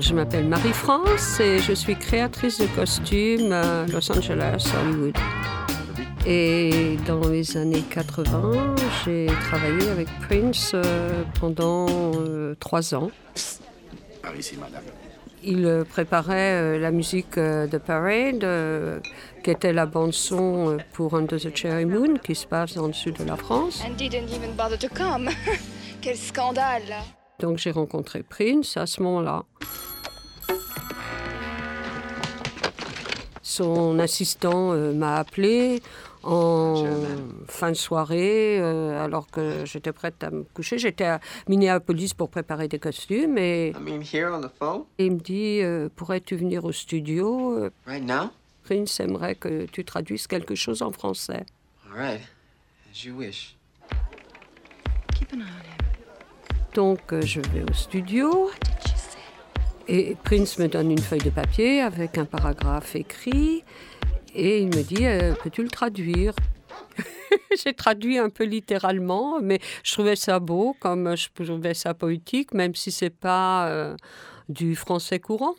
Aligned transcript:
Je 0.00 0.14
m'appelle 0.14 0.46
Marie-France 0.46 1.40
et 1.40 1.58
je 1.58 1.72
suis 1.72 1.96
créatrice 1.96 2.60
de 2.60 2.66
costumes 2.66 3.52
à 3.52 3.86
Los 3.86 4.12
Angeles, 4.12 4.70
Hollywood. 4.78 5.16
Et 6.26 6.98
dans 7.06 7.28
les 7.28 7.56
années 7.56 7.82
80, 7.90 8.74
j'ai 9.04 9.26
travaillé 9.48 9.88
avec 9.88 10.08
Prince 10.20 10.72
euh, 10.74 11.24
pendant 11.40 11.86
euh, 11.90 12.54
trois 12.60 12.94
ans. 12.94 13.10
Par 14.22 14.36
ici, 14.36 14.56
madame. 14.56 14.82
Il 15.44 15.66
euh, 15.66 15.84
préparait 15.84 16.54
euh, 16.54 16.78
la 16.78 16.92
musique 16.92 17.36
euh, 17.36 17.66
de 17.66 17.78
Parade, 17.78 18.46
qui 19.42 19.50
était 19.50 19.72
la 19.72 19.86
bande-son 19.86 20.70
euh, 20.70 20.76
pour 20.92 21.14
Under 21.14 21.38
the 21.38 21.54
Cherry 21.54 21.84
Moon, 21.84 22.14
qui 22.22 22.34
se 22.34 22.46
passe 22.46 22.74
dans 22.74 22.86
le 22.86 22.92
sud 22.92 23.16
de 23.18 23.24
la 23.24 23.36
France. 23.36 23.82
And 23.84 23.96
didn't 23.96 24.30
even 24.30 24.54
bother 24.56 24.78
to 24.78 24.88
come. 24.88 25.30
Quel 26.00 26.16
scandale. 26.16 26.94
Donc 27.40 27.58
j'ai 27.58 27.72
rencontré 27.72 28.22
Prince 28.22 28.76
à 28.76 28.86
ce 28.86 29.02
moment-là. 29.02 29.42
Son 33.42 33.98
assistant 33.98 34.72
m'a 34.94 35.16
appelé 35.16 35.82
en 36.22 36.84
fin 37.48 37.70
de 37.70 37.76
soirée, 37.76 38.58
euh, 38.60 39.02
alors 39.04 39.26
que 39.28 39.64
j'étais 39.64 39.92
prête 39.92 40.22
à 40.22 40.30
me 40.30 40.44
coucher. 40.54 40.78
J'étais 40.78 41.04
à 41.04 41.20
Minneapolis 41.48 42.14
pour 42.14 42.28
préparer 42.28 42.68
des 42.68 42.78
costumes 42.78 43.38
et 43.38 43.68
I 43.76 43.80
mean, 43.80 44.00
here 44.02 44.30
on 44.32 44.40
the 44.40 44.50
phone? 44.58 44.84
il 44.98 45.12
me 45.12 45.18
dit 45.20 45.60
euh, 45.62 45.88
Pourrais-tu 45.94 46.36
venir 46.36 46.64
au 46.64 46.72
studio 46.72 47.56
Euh, 47.58 47.70
Right 47.86 48.04
now? 48.04 48.30
Prince 48.64 49.00
aimerait 49.00 49.34
que 49.34 49.66
tu 49.66 49.84
traduises 49.84 50.26
quelque 50.26 50.54
chose 50.54 50.82
en 50.82 50.92
français. 50.92 51.44
All 51.90 51.98
right. 51.98 52.20
As 52.92 53.04
you 53.04 53.14
wish. 53.16 53.56
Keep 55.14 55.32
an 55.34 55.38
eye 55.38 55.40
on 55.40 55.44
him. 55.44 56.72
Donc 56.74 57.12
euh, 57.12 57.20
je 57.22 57.40
vais 57.40 57.62
au 57.68 57.72
studio 57.74 58.50
et 59.88 60.16
Prince 60.22 60.58
me 60.58 60.68
donne 60.68 60.90
une 60.92 60.98
feuille 61.00 61.20
de 61.22 61.30
papier 61.30 61.80
avec 61.82 62.16
un 62.16 62.24
paragraphe 62.24 62.94
écrit 62.94 63.64
et 64.34 64.60
il 64.60 64.66
me 64.66 64.82
dit 64.82 65.06
euh, 65.06 65.34
peux-tu 65.42 65.62
le 65.62 65.68
traduire? 65.68 66.34
J'ai 67.64 67.74
traduit 67.74 68.18
un 68.18 68.30
peu 68.30 68.44
littéralement, 68.44 69.40
mais 69.40 69.60
je 69.82 69.92
trouvais 69.92 70.16
ça 70.16 70.38
beau, 70.38 70.74
comme 70.80 71.16
je 71.16 71.28
trouvais 71.34 71.74
ça 71.74 71.94
poétique, 71.94 72.54
même 72.54 72.74
si 72.74 72.90
c'est 72.90 73.10
pas 73.10 73.68
euh, 73.68 73.96
du 74.48 74.74
français 74.74 75.18
courant. 75.18 75.54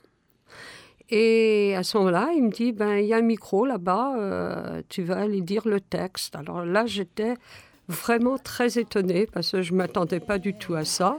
Et 1.09 1.75
à 1.75 1.83
ce 1.83 1.97
moment-là, 1.97 2.31
il 2.35 2.43
me 2.43 2.49
dit 2.49 2.71
ben 2.71 2.97
il 2.97 3.05
y 3.05 3.13
a 3.13 3.17
un 3.17 3.21
micro 3.21 3.65
là-bas, 3.65 4.15
euh, 4.17 4.81
tu 4.89 5.03
vas 5.03 5.19
aller 5.19 5.41
dire 5.41 5.67
le 5.67 5.79
texte. 5.79 6.35
Alors 6.35 6.65
là, 6.65 6.85
j'étais 6.85 7.35
vraiment 7.87 8.37
très 8.37 8.79
étonnée 8.79 9.27
parce 9.31 9.51
que 9.51 9.61
je 9.61 9.73
m'attendais 9.73 10.19
pas 10.19 10.37
du 10.37 10.53
tout 10.53 10.75
à 10.75 10.85
ça. 10.85 11.17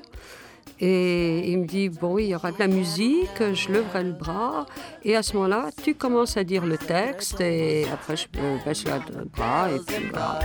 Et 0.80 1.50
il 1.50 1.58
me 1.60 1.66
dit, 1.66 1.88
bon, 1.88 2.18
il 2.18 2.26
y 2.26 2.34
aura 2.34 2.50
de 2.50 2.58
la 2.58 2.66
musique, 2.66 3.38
je 3.38 3.72
leverai 3.72 4.04
le 4.04 4.12
bras. 4.12 4.66
Et 5.04 5.16
à 5.16 5.22
ce 5.22 5.34
moment-là, 5.36 5.70
tu 5.82 5.94
commences 5.94 6.36
à 6.36 6.44
dire 6.44 6.66
le 6.66 6.76
texte 6.76 7.40
et 7.40 7.86
après, 7.92 8.16
je 8.16 8.26
baisse 8.64 8.84
le 8.84 9.24
bras 9.24 9.70
et 9.70 9.78
puis 9.86 10.06
voilà. 10.10 10.40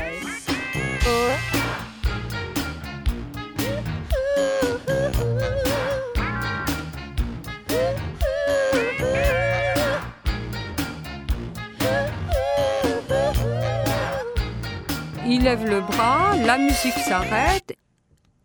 Il 15.32 15.44
lève 15.44 15.64
le 15.64 15.82
bras, 15.82 16.36
la 16.46 16.58
musique 16.58 16.94
s'arrête. 16.94 17.76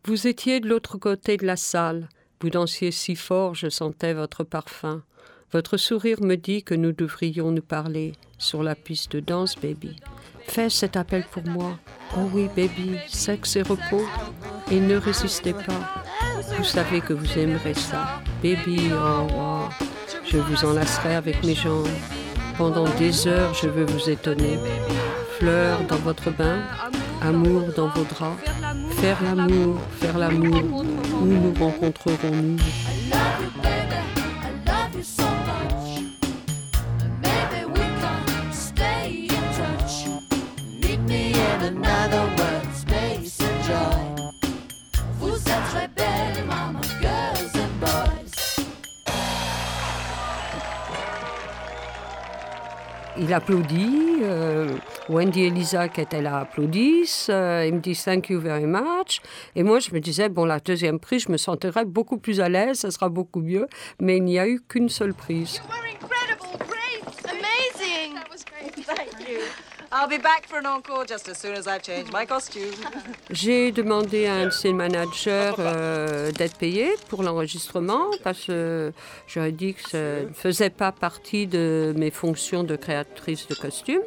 Vous 0.06 0.26
étiez 0.26 0.60
de 0.60 0.68
l'autre 0.68 0.98
côté 0.98 1.38
de 1.38 1.46
la 1.46 1.56
salle. 1.56 2.10
Vous 2.42 2.50
dansiez 2.50 2.90
si 2.90 3.16
fort, 3.16 3.54
je 3.54 3.70
sentais 3.70 4.12
votre 4.12 4.44
parfum. 4.44 5.02
Votre 5.50 5.78
sourire 5.78 6.20
me 6.20 6.34
dit 6.34 6.62
que 6.62 6.74
nous 6.74 6.92
devrions 6.92 7.50
nous 7.50 7.62
parler 7.62 8.12
sur 8.36 8.62
la 8.62 8.74
piste 8.74 9.12
de 9.12 9.20
danse, 9.20 9.56
baby. 9.56 9.96
Fais 10.46 10.68
cet 10.68 10.98
appel 10.98 11.24
pour 11.30 11.46
moi. 11.46 11.78
Oh 12.18 12.28
oui, 12.34 12.48
baby, 12.54 12.98
sexe 13.08 13.56
et 13.56 13.62
repos. 13.62 14.04
Et 14.70 14.78
ne 14.78 14.96
résistez 14.96 15.54
pas. 15.54 16.04
Vous 16.58 16.64
savez 16.64 17.00
que 17.00 17.14
vous 17.14 17.38
aimerez 17.38 17.72
ça. 17.72 18.20
Baby, 18.42 18.90
oh, 18.92 19.26
oh. 19.34 19.68
Je 20.26 20.36
vous 20.36 20.66
enlacerai 20.66 21.14
avec 21.14 21.42
mes 21.44 21.54
jambes. 21.54 21.88
Pendant 22.58 22.88
des 22.98 23.26
heures, 23.26 23.54
je 23.54 23.68
veux 23.68 23.86
vous 23.86 24.10
étonner. 24.10 24.58
Fleurs 25.38 25.82
dans 25.88 25.96
votre 25.96 26.30
bain, 26.30 26.60
amour 27.24 27.62
dans 27.76 27.88
vos 27.88 28.04
draps. 28.04 28.42
Faire 29.00 29.18
l'amour, 29.22 29.78
faire 30.00 30.18
l'amour. 30.18 30.62
Où 31.20 31.24
nous 31.24 31.54
rencontrerons-nous? 31.58 32.58
Another 41.66 42.26
word, 42.36 42.74
space 42.74 43.40
and 43.40 43.58
joy. 43.64 44.04
Vous 45.18 45.34
êtes 45.34 45.64
très 45.70 45.88
belles, 45.88 46.44
mama, 46.46 46.83
Il 53.18 53.32
applaudit. 53.32 54.18
euh, 54.22 54.76
Wendy 55.08 55.42
et 55.44 55.50
Lisa 55.50 55.88
qui 55.88 56.00
étaient 56.00 56.22
là 56.22 56.38
applaudissent. 56.40 57.28
euh, 57.30 57.64
il 57.66 57.74
me 57.74 57.80
dit 57.80 57.94
thank 57.94 58.30
you 58.30 58.40
very 58.40 58.66
much. 58.66 59.20
Et 59.54 59.62
moi, 59.62 59.78
je 59.80 59.92
me 59.92 60.00
disais, 60.00 60.28
bon, 60.28 60.44
la 60.44 60.60
deuxième 60.60 60.98
prise, 60.98 61.24
je 61.26 61.32
me 61.32 61.36
sentirais 61.36 61.84
beaucoup 61.84 62.18
plus 62.18 62.40
à 62.40 62.48
l'aise, 62.48 62.78
ça 62.78 62.90
sera 62.90 63.08
beaucoup 63.08 63.40
mieux. 63.40 63.66
Mais 64.00 64.16
il 64.16 64.24
n'y 64.24 64.38
a 64.38 64.48
eu 64.48 64.60
qu'une 64.66 64.88
seule 64.88 65.14
prise. 65.14 65.60
We're 65.68 65.94
incredible, 65.94 66.58
great, 66.66 67.04
amazing. 67.28 68.14
That 68.14 68.30
was 68.30 68.44
great. 68.44 68.84
Thank 68.86 69.28
you. 69.28 69.40
I'll 69.96 70.08
be 70.08 70.18
back 70.18 70.48
for 70.48 70.58
an 70.58 70.66
encore 70.66 71.06
just 71.06 71.28
as 71.28 71.38
soon 71.38 71.54
as 71.54 71.68
I've 71.68 71.82
changed 71.82 72.12
my 72.12 72.26
costume. 72.26 72.74
J'ai 73.30 73.70
demandé 73.70 74.26
à 74.26 74.34
un 74.34 74.46
de 74.46 74.50
ses 74.50 74.72
managers 74.72 75.52
euh, 75.60 76.32
d'être 76.32 76.58
payé 76.58 76.96
pour 77.08 77.22
l'enregistrement 77.22 78.06
parce 78.24 78.46
que 78.46 78.92
j'aurais 79.28 79.52
dit 79.52 79.74
que 79.74 79.88
ça 79.88 79.98
ne 79.98 80.32
faisait 80.34 80.70
pas 80.70 80.90
partie 80.90 81.46
de 81.46 81.94
mes 81.96 82.10
fonctions 82.10 82.64
de 82.64 82.74
créatrice 82.74 83.46
de 83.46 83.54
costumes. 83.54 84.02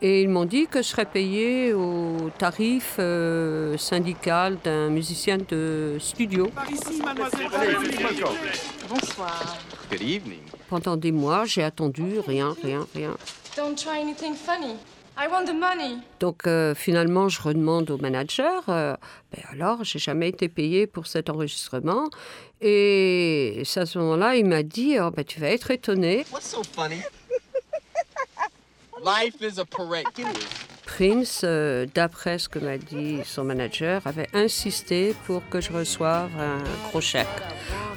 Et 0.00 0.22
ils 0.22 0.28
m'ont 0.30 0.46
dit 0.46 0.68
que 0.68 0.78
je 0.78 0.88
serais 0.88 1.04
payée 1.04 1.74
au 1.74 2.30
tarif 2.38 2.96
euh, 2.98 3.76
syndical 3.76 4.56
d'un 4.64 4.88
musicien 4.88 5.36
de 5.36 5.98
studio. 5.98 6.46
Par 6.46 6.70
ici, 6.70 7.02
mademoiselle. 7.04 7.50
Bonsoir. 8.88 9.58
Good 9.90 10.00
evening. 10.00 10.53
Pendant 10.68 10.96
des 10.96 11.12
mois, 11.12 11.44
j'ai 11.44 11.62
attendu 11.62 12.18
rien, 12.26 12.54
rien, 12.62 12.86
rien. 12.94 13.16
Don't 13.56 13.76
try 13.76 14.00
anything 14.00 14.34
funny. 14.34 14.76
I 15.16 15.28
want 15.28 15.44
the 15.44 15.54
money. 15.54 15.98
Donc 16.18 16.46
euh, 16.46 16.74
finalement, 16.74 17.28
je 17.28 17.40
redemande 17.40 17.90
au 17.90 17.98
manager, 17.98 18.64
euh, 18.68 18.96
ben 19.32 19.42
alors, 19.52 19.84
j'ai 19.84 20.00
jamais 20.00 20.28
été 20.28 20.48
payé 20.48 20.88
pour 20.88 21.06
cet 21.06 21.30
enregistrement. 21.30 22.08
Et 22.60 23.62
à 23.76 23.86
ce 23.86 23.98
moment-là, 23.98 24.34
il 24.34 24.46
m'a 24.46 24.62
dit, 24.64 24.96
oh, 25.00 25.10
ben, 25.10 25.24
tu 25.24 25.38
vas 25.38 25.50
être 25.50 25.70
étonné. 25.70 26.24
What's 26.32 26.50
so 26.50 26.62
funny? 26.64 27.02
Life 29.04 29.36
is 29.40 29.60
a 29.60 29.64
parade. 29.64 30.06
Prince, 30.84 31.42
euh, 31.44 31.86
d'après 31.94 32.38
ce 32.38 32.48
que 32.48 32.58
m'a 32.58 32.78
dit 32.78 33.20
son 33.24 33.44
manager, 33.44 34.02
avait 34.06 34.28
insisté 34.32 35.14
pour 35.26 35.42
que 35.48 35.60
je 35.60 35.72
reçoive 35.72 36.30
un 36.38 36.62
gros 36.88 37.00
chèque, 37.00 37.26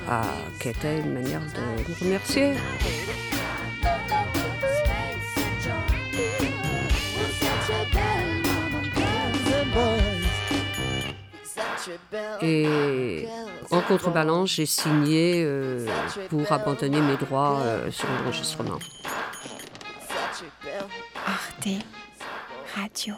ah, 0.10 0.24
qui 0.60 0.70
était 0.70 1.00
une 1.00 1.14
manière 1.14 1.42
de 1.42 1.92
me 1.92 2.00
remercier. 2.00 2.54
Et 12.42 13.28
en 13.72 13.82
contrebalance, 13.82 14.52
j'ai 14.52 14.66
signé 14.66 15.44
euh, 15.44 15.86
pour 16.30 16.52
abandonner 16.52 17.02
mes 17.02 17.18
droits 17.18 17.60
euh, 17.60 17.92
sur 17.92 18.08
l'enregistrement. 18.08 18.80
Arte 21.26 21.68
Radio. 22.76 23.16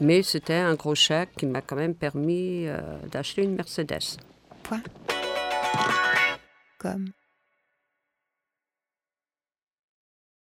Mais 0.00 0.22
c'était 0.22 0.54
un 0.54 0.74
gros 0.74 0.94
chèque 0.94 1.30
qui 1.36 1.46
m'a 1.46 1.60
quand 1.60 1.76
même 1.76 1.94
permis 1.94 2.66
euh, 2.66 2.80
d'acheter 3.10 3.42
une 3.42 3.54
Mercedes. 3.54 4.18
Point. 4.62 4.82
Comme. 6.80 7.12